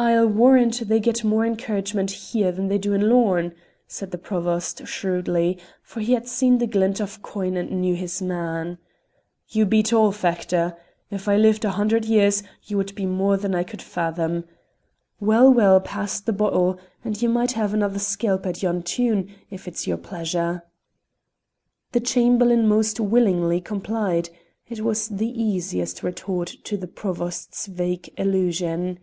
[0.00, 3.52] "I'll warrant they get more encouragement here than they do in Lorn,"
[3.88, 8.22] said the Provost, shrewdly, for he had seen the glint of coin and knew his
[8.22, 8.78] man.
[9.48, 10.76] "You beat all, Factor!
[11.10, 14.44] If I lived a hundred years, you would be more than I could fathom.
[15.18, 19.66] Well, well, pass the bottle, and ye might have another skelp at yon tune if
[19.66, 20.62] it's your pleasure."
[21.90, 24.30] The Chamberlain most willingly complied:
[24.68, 29.00] it was the easiest retort to the Provost's vague allusion.